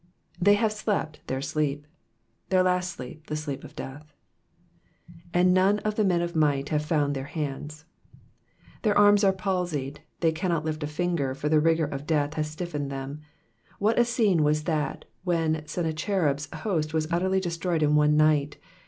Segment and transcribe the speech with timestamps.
[0.41, 1.85] ^*'They have slept their sleep,^^
[2.49, 4.15] Their last sleep— the sleep of death.
[5.31, 7.85] ^^And none of the men of might hate found their hands.'*^
[8.81, 12.49] Their arms are palsied, they cannot lift a finger, for the rigour of death has
[12.49, 13.21] stiffened them.
[13.77, 18.57] What a scene was that when Sennacherib's host was utterly destroyed in one night.